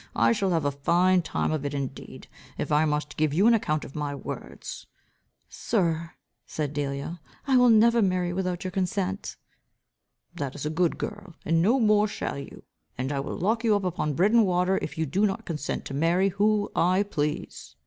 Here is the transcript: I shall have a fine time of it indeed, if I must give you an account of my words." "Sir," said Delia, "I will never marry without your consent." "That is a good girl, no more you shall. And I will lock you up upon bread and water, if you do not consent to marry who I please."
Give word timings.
I 0.15 0.31
shall 0.31 0.49
have 0.49 0.65
a 0.65 0.71
fine 0.71 1.21
time 1.21 1.51
of 1.51 1.63
it 1.63 1.75
indeed, 1.75 2.27
if 2.57 2.71
I 2.71 2.85
must 2.85 3.17
give 3.17 3.35
you 3.35 3.45
an 3.45 3.53
account 3.53 3.85
of 3.85 3.93
my 3.95 4.15
words." 4.15 4.87
"Sir," 5.47 6.13
said 6.47 6.73
Delia, 6.73 7.21
"I 7.45 7.55
will 7.55 7.69
never 7.69 8.01
marry 8.01 8.33
without 8.33 8.63
your 8.63 8.71
consent." 8.71 9.35
"That 10.33 10.55
is 10.55 10.65
a 10.65 10.71
good 10.71 10.97
girl, 10.97 11.35
no 11.45 11.79
more 11.79 12.05
you 12.05 12.07
shall. 12.07 12.43
And 12.97 13.11
I 13.11 13.19
will 13.19 13.37
lock 13.37 13.63
you 13.63 13.75
up 13.75 13.83
upon 13.83 14.15
bread 14.15 14.31
and 14.31 14.43
water, 14.43 14.79
if 14.81 14.97
you 14.97 15.05
do 15.05 15.27
not 15.27 15.45
consent 15.45 15.85
to 15.85 15.93
marry 15.93 16.29
who 16.29 16.71
I 16.75 17.03
please." 17.03 17.75